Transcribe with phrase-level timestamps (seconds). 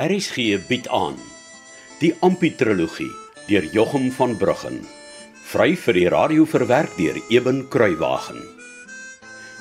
[0.00, 1.18] RSG bied aan
[2.00, 3.10] die Amputrologie
[3.50, 4.78] deur Jochum van Bruggen.
[5.50, 8.40] Vry vir die radio verwerk deur Eben Kruiwagen.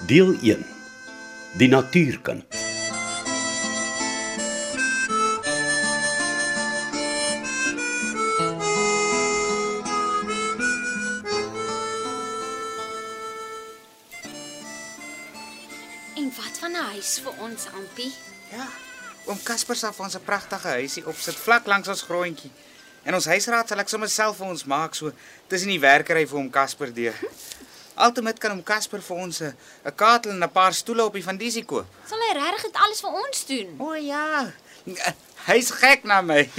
[0.07, 0.63] Deel 1.
[1.59, 2.47] Die natuurkind.
[16.15, 18.13] En wat van 'n huis vir ons, Ampie?
[18.51, 18.88] Ja.
[19.29, 22.49] Oom Casper sal vir ons 'n pragtige huisie opsit vlak langs ons grondjie.
[23.05, 25.11] En ons huisraad sal ek sommer self vir ons maak so
[25.47, 27.13] tussen die werkery vir oom Casper deur.
[27.93, 29.53] Altemat kan oom Casper vir ons 'n
[29.95, 31.85] katel en 'n paar stoele op die vandisie koop.
[32.09, 33.75] Sal hy regtig dit alles vir ons doen?
[33.79, 34.51] O ja.
[35.45, 36.49] Hy's gek na my.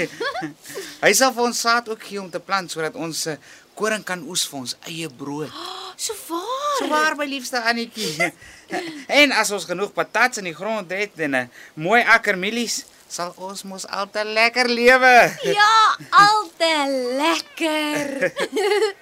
[1.04, 3.36] Hy sal vir ons saad ook gee om te plant sodat ons eh,
[3.74, 5.50] koring kan oes vir ons eie brood.
[6.00, 6.49] So waar.
[6.80, 8.14] So waar my liefste Annetjie.
[9.20, 13.34] En as ons genoeg patats in die grond het en 'n mooi akker mielies, sal
[13.36, 15.14] ons mos altyd lekker lewe.
[15.60, 18.32] Ja, altyd lekker.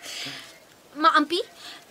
[1.00, 1.44] maar Ampie,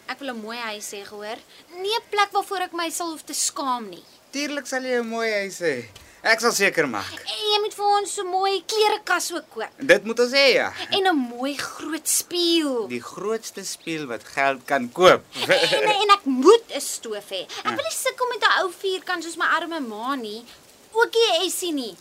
[0.10, 1.38] ek wil 'n mooi huis hê, gehoor?
[1.78, 4.04] Nie 'n plek waarvoor ek my sal hoef te skaam nie.
[4.34, 5.86] Tuurlik sal jy 'n mooi huis hê.
[6.26, 7.06] Ek sal seker maak.
[7.14, 10.54] En jy moet vir ons so 'n mooi klerekas ook koop Dit moet ons hê
[10.54, 10.72] ja.
[10.92, 12.88] en 'n mooi groot spieël.
[12.88, 15.22] Die grootste spieël wat geld kan koop.
[15.48, 17.46] En en ek moet 'n stoof hê.
[17.64, 20.44] Ek wil nie sukkel met 'n ou vierkant soos my arme ma nie.
[20.92, 21.96] Ook nie Essie nie.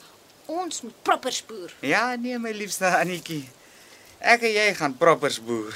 [0.47, 1.71] Ons moet proper spoer.
[1.81, 3.49] Ja, nee my liefste Annetjie.
[4.21, 5.75] Ek en jy gaan proppers boer.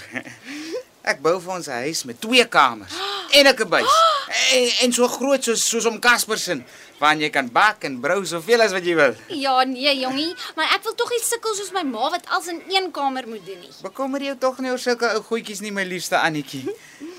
[1.02, 2.92] Ek bou vir ons 'n huis met twee kamers
[3.32, 3.90] en 'n kabuis.
[4.52, 6.64] En, en so groot soos soos om Caspersen,
[7.00, 9.14] waarin jy kan bak en brou soveel as wat jy wil.
[9.32, 12.60] Ja, nee, jongie, maar ek wil tog nie sukkel soos my ma wat alles in
[12.68, 13.72] een kamer moet doen nie.
[13.82, 16.62] Bekommer jou tog nie oor sulke ou goedjies nie, my liefste Annetjie.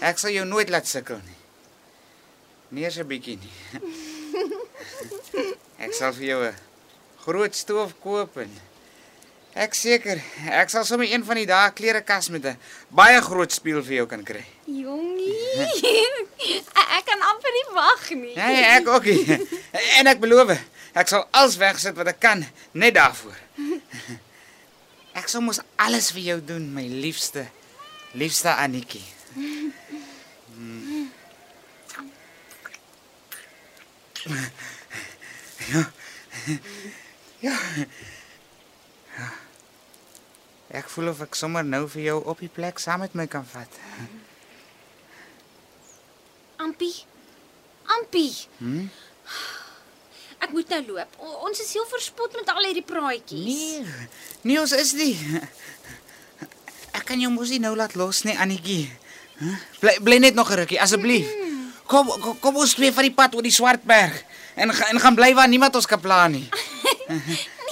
[0.06, 1.38] Ek sal jou nooit laat sukkel nie.
[2.72, 3.54] Nie eens 'n bietjie nie.
[5.86, 6.56] Ek sal vir jou 'n
[7.26, 8.52] groot stoof koop en
[9.56, 12.58] ek seker, ek sal sommer een van die dae klerekas met 'n
[12.90, 14.46] baie groot spieël vir jou kan kry.
[14.66, 16.21] Jongie.
[16.98, 18.36] ek kan amper nie wag nie.
[18.36, 19.06] Ja, ek ook.
[19.06, 19.38] nie.
[20.00, 20.56] En ek beloof,
[20.94, 23.38] ek sal alles wegsit wat ek kan net daarvoor.
[25.18, 27.46] Ek sal mos alles vir jou doen, my liefste,
[28.16, 29.04] liefste Annetjie.
[35.72, 35.86] Ja.
[37.42, 37.58] Ja.
[40.92, 43.80] Voel of ek sommer nou vir jou op die plek saam met my kan vat.
[46.82, 47.06] Ampie.
[47.94, 48.34] Ampie.
[48.58, 48.88] Hm?
[50.42, 51.12] Ek moet nou loop.
[51.22, 53.46] O, ons is heel verspot met al hierdie praatjies.
[53.46, 53.86] Nee,
[54.42, 55.14] nee ons is nie.
[56.98, 58.88] Ek kan jou mos nie nou laat los nie, Annetjie.
[59.38, 59.54] Huh?
[59.84, 61.30] Bly bly net nog 'n rukkie asseblief.
[61.86, 64.24] Kom, kom kom ons twee van die pad oor die Swartberg
[64.56, 66.50] en ga- en gaan bly waar niemand ons kan pla nie.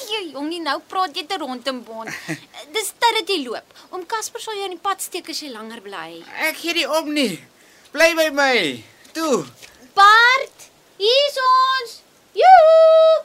[0.09, 2.09] Nee, jongie, nou praat jy te rondom bond.
[2.73, 3.63] Dis tyd dat jy loop.
[3.91, 6.23] Oom Casper sal jou in die pad steek as jy langer bly.
[6.49, 7.37] Ek gee nie om nie.
[7.93, 8.83] Bly by my.
[9.19, 9.43] Toe.
[9.93, 11.95] Bart, hier's ons.
[12.31, 13.17] Joe!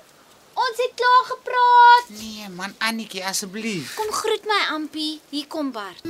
[0.55, 2.11] Ons het klaar gepraat.
[2.19, 3.95] Nee man, Annetjie asseblief.
[3.95, 5.21] Kom groet my Ampie.
[5.31, 6.03] Hier kom Bart.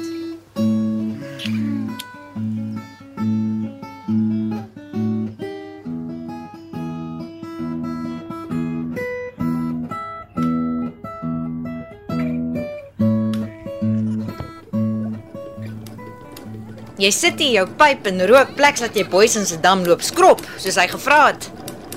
[17.04, 20.00] Jy sit hier jou pyp en rook plek dat jy boys in se dam loop
[20.00, 21.50] skrop, soos hy gevra het.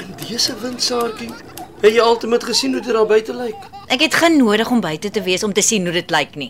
[0.04, 1.30] In dese windsaartjie,
[1.80, 3.70] het jy altyd gesien hoe dit daar buite lyk?
[3.88, 6.50] Ek het geen nodig om buite te wees om te sien hoe dit lyk nie.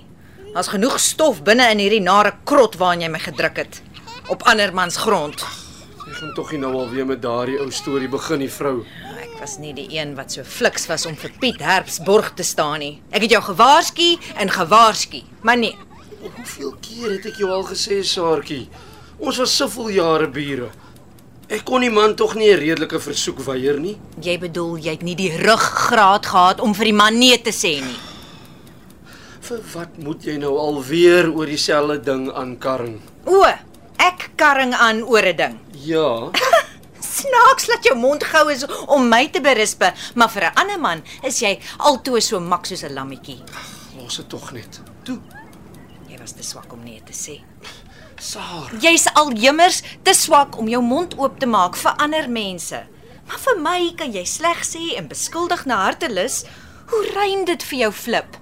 [0.56, 3.82] Daar's genoeg stof binne in hierdie nare krot waarin jy my gedruk het
[4.34, 5.46] op ander mans grond.
[6.08, 8.80] Jy gaan tog nie nou alweer met daardie ou storie begin, die vrou.
[9.22, 12.48] Ek was nie die een wat so fliks was om vir Piet Herbs borg te
[12.48, 12.96] staan nie.
[13.14, 15.78] Ek het jou gewaarsku en gewaarsku, maar nee.
[16.22, 18.68] Hoeveel keer het ek jou al gesê, Saartjie?
[19.20, 20.70] Ons was soveel jare bure.
[21.50, 23.98] Ek kon die man tog nie 'n redelike versoek weier nie.
[24.22, 27.82] Jy bedoel jy het nie die ruggraat gehad om vir die man nee te sê
[27.82, 28.00] nie.
[29.42, 33.00] Vir wat moet jy nou alweer oor dieselfde ding aankarring?
[33.26, 33.44] O,
[33.98, 35.60] ek karring aan oor 'n ding.
[35.86, 36.32] Ja,
[37.18, 41.02] Snaaks dat jou mond gou is om my te berispe, maar vir 'n ander man
[41.24, 43.40] is jy altoe so mak soos 'n lammetjie.
[43.98, 44.80] los dit tog net.
[45.04, 45.18] Toe,
[46.28, 47.40] was te swak om nee te sê.
[48.20, 48.74] Saar.
[48.82, 52.82] Jy's al jemmers te swak om jou mond oop te maak vir ander mense.
[53.28, 56.44] Maar vir my kan jy sleg sê en beskuldig na hartelus.
[56.92, 58.38] Hoe rym dit vir jou flip?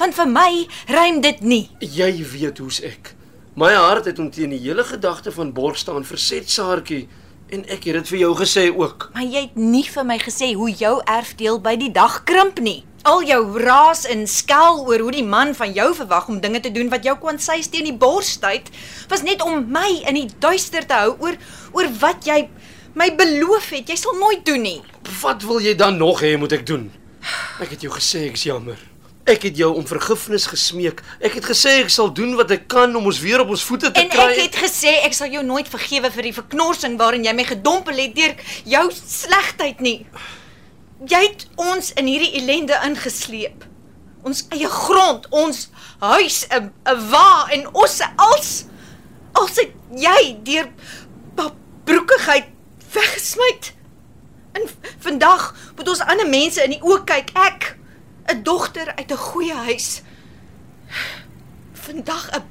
[0.00, 0.50] Want vir my
[0.88, 1.64] rym dit nie.
[1.84, 3.14] Jy weet hoe's ek.
[3.58, 7.08] My hart het om teen die hele gedagte van borg staan verset, Saartjie.
[7.50, 9.10] En ek het dit vir jou gesê ook.
[9.16, 12.84] Maar jy het nie vir my gesê hoe jou erfdeel by die dag krimp nie.
[13.06, 16.72] Al jou raas en skel oor hoe die man van jou verwag om dinge te
[16.74, 18.66] doen wat jou kwansy's teen die bors stuit,
[19.08, 21.38] was net om my in die duister te hou oor
[21.72, 22.48] oor wat jy
[22.98, 23.88] my beloof het.
[23.88, 24.78] Jy sal nooit doen nie.
[25.22, 26.88] Wat wil jy dan nog hê moet ek doen?
[27.62, 28.78] Ek het jou gesê ek's jammer.
[29.28, 31.02] Ek het jou om vergifnis gesmeek.
[31.20, 33.90] Ek het gesê ek sal doen wat ek kan om ons weer op ons voete
[33.92, 34.26] te En kry.
[34.32, 38.00] ek het gesê ek sal jou nooit vergewe vir die verknorsing waarin jy my gedompel
[38.00, 38.34] het deur
[38.64, 40.06] jou slegheid nie.
[41.06, 43.64] Jy het ons in hierdie ellende ingesleep.
[44.26, 45.68] Ons eie grond, ons
[46.00, 48.64] huis, 'n 'n wa en osse als
[49.32, 50.68] als het jy deur
[51.84, 52.48] broekigheid
[52.92, 53.58] weggesmy.
[54.52, 54.62] En
[54.98, 57.30] vandag moet ons ander mense in die oë kyk.
[57.34, 57.76] Ek,
[58.26, 60.02] 'n dogter uit 'n goeie huis.
[61.72, 62.44] Vandag 'n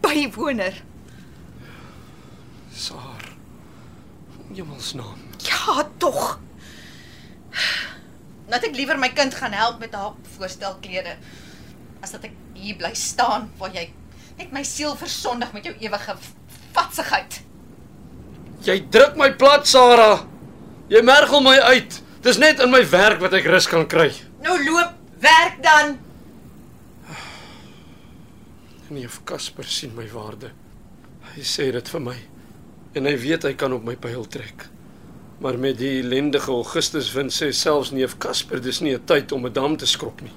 [0.00, 0.82] bywoner.
[2.74, 3.24] Saar.
[4.52, 5.18] Jemmelsnaam.
[5.38, 6.38] Ja, tog.
[8.50, 11.16] Laat ek liewer my kind gaan help met haar voorstelklere
[12.04, 13.88] as dat ek hier bly staan waar jy
[14.36, 16.14] net my siel versondig met jou ewige
[16.76, 17.40] vatsigheid.
[18.66, 20.26] Jy druk my plat, Sarah.
[20.92, 22.00] Jy mergel my uit.
[22.22, 24.10] Dis net in my werk wat ek rus kan kry.
[24.44, 25.96] Nou loop, werk dan.
[28.90, 30.52] Nee, of Casper sien my waarde.
[31.32, 32.16] Hy sê dit vir my.
[32.96, 34.68] En hy weet hy kan op my pyl trek.
[35.38, 39.46] Maar met die ellendige Augustus wind sê selfs neef Casper dis nie 'n tyd om
[39.46, 40.32] 'n dam te skrop nie.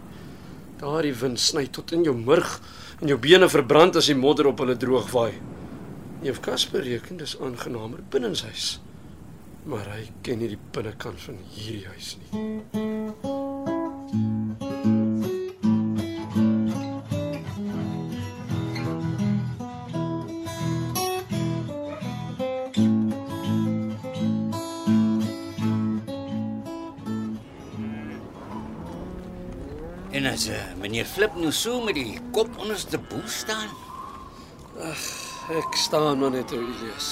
[0.79, 2.59] Daardie wind sny tot in jou murg
[3.01, 5.33] en jou bene verbrand as die modder op hulle droog waai.
[6.21, 8.79] Neef Casper reken dis aangenamer binnenshuis.
[9.63, 12.29] Maar hy ken nie die binnekant van hierdie huis nie.
[30.19, 33.69] En as uh, meneer Flip nou so met die kop onderste boel staan,
[35.49, 37.07] Ek staan maar net, ou Elias.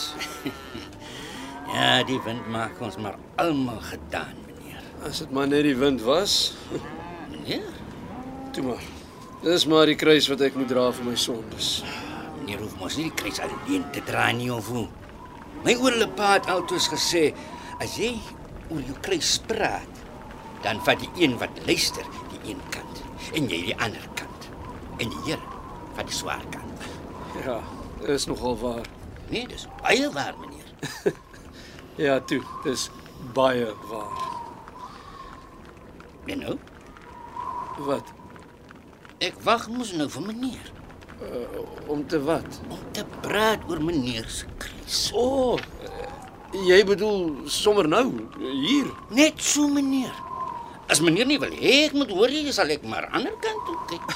[1.74, 4.84] ja, die wind maak ons maar almal gedaan, meneer.
[5.08, 6.36] As dit maar net die wind was,
[7.32, 7.66] Meneer,
[8.54, 8.84] toe maar.
[9.42, 11.72] Dis maar die kruis wat ek moet dra vir my sondes.
[12.38, 14.86] meneer hoef mos nie die kruis alleen te dra nie of hoe.
[15.66, 17.30] My oorle pa het altoos gesê,
[17.82, 18.14] as jy
[18.70, 20.06] oor jou kruis praat,
[20.64, 23.04] dan vat die een wat luister die een kant
[23.34, 24.50] en jy die ander kant.
[24.98, 25.42] En die Here
[25.98, 26.88] vat die swaar kant.
[27.46, 27.60] Ja,
[28.14, 28.86] is nogal waar.
[29.30, 31.14] Nee, dis baie waar, meneer.
[31.98, 32.88] Ja, toe, dis
[33.34, 34.26] baie waar.
[36.28, 36.58] En nou,
[37.88, 38.10] Wat?
[39.24, 40.72] ek wag mos nou vir meneer
[41.90, 42.60] Om te wat?
[42.70, 44.98] om te praat oor meneer se kruis.
[45.14, 45.60] O, oh,
[46.68, 48.04] jy bedoel sommer nou
[48.38, 48.90] hier.
[49.10, 50.14] Net so meneer.
[50.88, 53.78] As meneer nie wil hê ek moet hoor jy sal ek maar ander kant toe
[53.92, 54.14] kyk.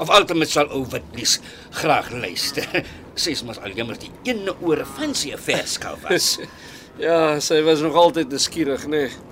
[0.00, 1.38] Of altemat sal ou Witlies
[1.76, 2.68] graag luister.
[3.20, 6.38] Sies mos al jammer die ene ore van sy verskou was.
[7.06, 9.04] ja, sy was nog altyd nuuskierig, nê.
[9.10, 9.28] Nee.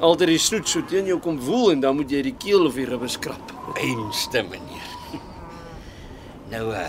[0.00, 2.76] Altyd die snoet so teen jou kom woel en dan moet jy die keel of
[2.76, 3.56] die ribbes krap.
[3.76, 4.92] Einste meneer.
[6.50, 6.86] Nou uh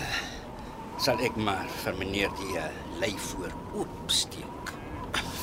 [1.02, 2.68] sal ek maar vir meneer die uh,
[3.02, 4.70] lei voor oopsteek.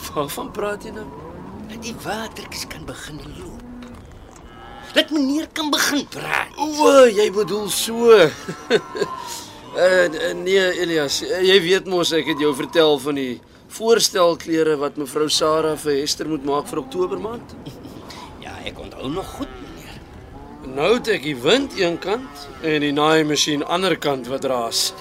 [0.10, 1.08] Waarvan praat jy nou?
[1.67, 3.58] Dat die watertjies kan begin loop.
[4.93, 6.55] Dat meneer kan begin praat.
[6.58, 8.10] O, jy bedoel so.
[8.15, 8.29] uh,
[10.46, 13.36] nee, Elias, jy weet mos ek het jou vertel van die
[13.69, 17.55] voorstelklere wat mevrou Sarah vir Hester moet maak vir Oktober maand.
[18.39, 19.98] Ja, ek onthou nog goed meneer.
[20.74, 24.93] Nou het ek die wind een kant en die naaimasjien ander kant wat raas.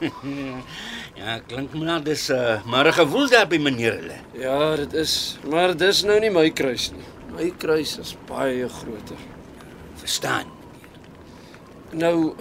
[1.22, 4.16] Ja, klink maar dis uh maar 'n gewoel daar by meneer hulle.
[4.34, 7.04] Ja, dit is, maar dis nou nie my kruis nie.
[7.32, 9.20] My kruis is baie groter.
[10.02, 10.50] Verstaan?
[11.92, 12.34] Nou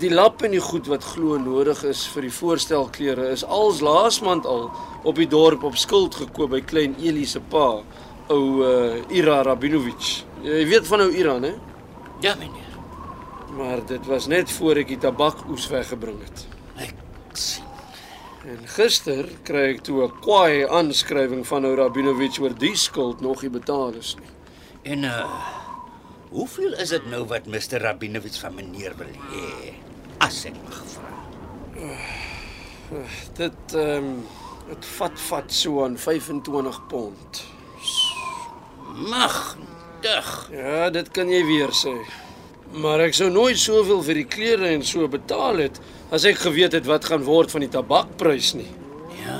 [0.00, 4.48] die lap en die goed wat glo nodig is vir die voorstelklere is als laasmaand
[4.50, 4.66] al
[5.06, 7.68] op die dorp op skuld gekoop by klein Eli se pa,
[8.32, 10.24] ou uh, Ira Rabinovich.
[10.42, 11.54] Jy weet van ou Ira, né?
[12.24, 12.74] Ja, meneer.
[13.56, 16.46] Maar dit was net voor ek die tabakoes weggebring het.
[16.88, 16.98] Ek
[17.38, 17.65] sien.
[18.46, 23.42] En gister kry ek toe 'n kwaai aanskrywing van ou Rabinovich oor die skuld nog
[23.42, 24.32] nie betaal is nie.
[24.92, 25.24] En uh
[26.30, 29.74] hoeveel is dit nou wat Mr Rabinovich van meneer wil hê?
[30.18, 31.14] As ek mag vra.
[33.34, 34.26] Dit ehm um,
[34.68, 37.42] dit vat vat so aan 25 pond.
[38.94, 39.56] Mag
[40.00, 40.48] dig.
[40.50, 41.94] Ja, dit kan jy weer sê.
[42.74, 45.78] Maar ek sou nooit soveel vir die klere en so betaal het
[46.14, 48.68] as ek geweet het wat gaan word van die tabakprys nie.
[49.22, 49.38] Ja.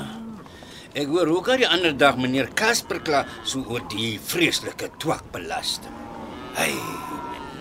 [0.97, 5.93] Ek hoor ook al die ander dag meneer Casper kla so oor die vreeslike twakbelasting.
[6.57, 6.73] Hey,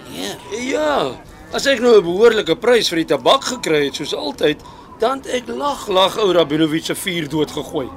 [0.07, 0.39] meneer.
[0.71, 1.13] Ja,
[1.53, 4.63] as ek nou 'n behoorlike prys vir die tabak gekry het soos altyd,
[4.99, 7.89] dan het ek lag lag ou Rabinovich se vuur doodgegooi.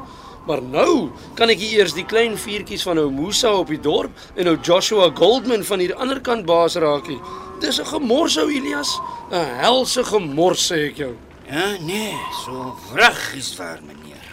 [0.48, 4.48] Maar nou kan ek eers die klein vuurtjies van ou Musa op die dorp en
[4.48, 7.20] ou Joshua Goldman van hier ander kant baas raakie.
[7.60, 9.00] Dis 'n gemors ou Elias,
[9.32, 11.16] 'n helse gemors sê ek jou.
[11.50, 12.14] Ja, nee,
[12.46, 14.26] so vraggies waar, meneer.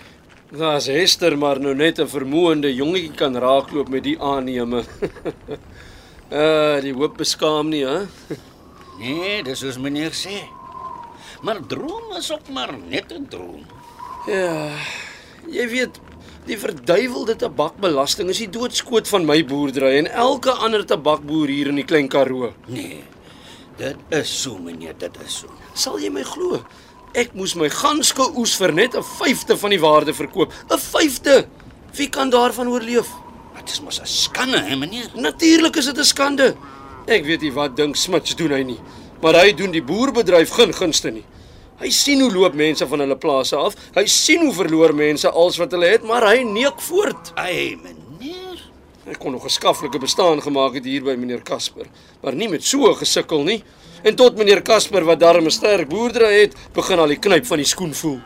[0.52, 4.84] Daar's Hester maar nou net 'n vermoënde jongetjie kan raakloop met die aanneme.
[6.30, 8.06] uh, die hoop beskaam nie, hè?
[8.98, 10.38] Nee, dis soos meneer sê.
[11.42, 13.66] Maar droom is ook maar net 'n droom.
[14.26, 14.70] Ja,
[15.46, 16.00] jy weet,
[16.46, 21.74] die verduiwelde tabakbelasting is die doodskoot van my boerdery en elke ander tabakboer hier in
[21.74, 22.52] die Klein Karoo.
[22.66, 23.02] Nee.
[23.76, 25.52] Dit is so, meneer, dit is so.
[25.76, 26.62] Sal jy my glo?
[27.16, 30.52] Ek moes my ganske oes vir net 'n vyfde van die waarde verkoop.
[30.70, 31.46] 'n Vyfde.
[31.96, 33.08] Wie kan daarvan oorleef?
[33.56, 35.10] Dit is mos 'n skande, hè, meneer.
[35.14, 36.56] Natuurlik is dit 'n skande.
[37.06, 38.80] Ek weet nie wat dink Smits doen hy nie,
[39.22, 41.24] maar hy doen die boerbedryf geen gunste nie.
[41.78, 43.74] Hy sien hoe loop mense van hulle plase af.
[43.94, 47.32] Hy sien hoe verloor mense alles wat hulle het, maar hy neek voort.
[47.36, 47.95] Ai, meneer.
[49.06, 51.86] Ek kon nog 'n skaflike bestaan gemaak het hier by meneer Casper,
[52.22, 53.62] maar nie met so gesukkel nie.
[54.02, 57.56] En tot meneer Casper wat darm 'n sterk boerdery het, begin al die knyp van
[57.58, 58.20] die skoen voel.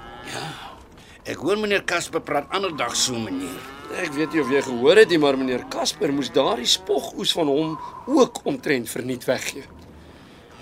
[1.25, 3.61] Ek hoor meneer Casper praat ander dag so, meneer.
[4.03, 7.47] Ek weet nie of jy gehoor het nie, maar meneer Casper moes daardie spogoes van
[7.47, 9.63] hom ook omtrent verniet weggee.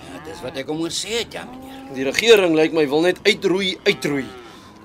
[0.08, 1.94] Ja, dis wat ek hom hoor sê het, ja, meneer.
[1.94, 4.26] Die regering lyk my wil net uitroei, uitroei.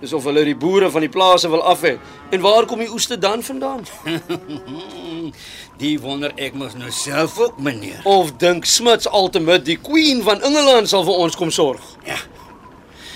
[0.02, 1.94] Dis of hulle die boere van die plase wil af hê.
[2.32, 3.86] En waar kom die oeste dan vandaan?
[5.82, 8.02] Die wonder ek mos nou self ook, meneer.
[8.08, 11.82] Of dink Smits Ultimate die queen van Engeland sal vir ons kom sorg?
[12.06, 12.20] Ja.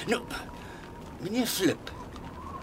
[0.10, 0.22] Nou,
[1.22, 1.91] meneer Flip,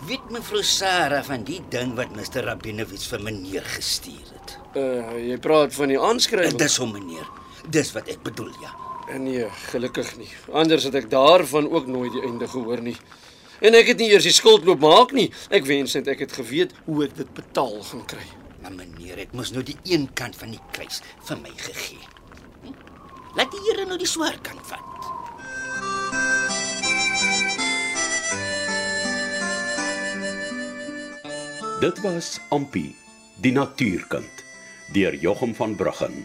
[0.08, 2.42] weet mevrou Sarah van die ding wat Mr.
[2.48, 4.56] Rabinovich vir meneer gestuur het?
[4.74, 6.58] Uh jy praat van die aanskrywing.
[6.60, 7.28] Dis hom, meneer.
[7.70, 8.72] Dis wat ek bedoel, ja.
[9.20, 10.30] Nee, gelukkig nie.
[10.52, 12.96] Anders het ek daarvan ook nooit die einde gehoor nie.
[13.64, 15.30] En ek het nie eers die skuld loop maak nie.
[15.48, 18.26] Ek wens net ek het geweet hoe ek dit betaal gaan kry.
[18.60, 22.04] Maar meneer, ek moes nou die een kant van die kruis vir my gegee.
[22.64, 22.76] Hm?
[23.38, 24.90] Laat die Here nou die swaar kant vat.
[31.80, 32.86] Dit was Ampi,
[33.44, 34.44] die natuurkind,
[34.92, 36.24] deur Jochum van Bruggen.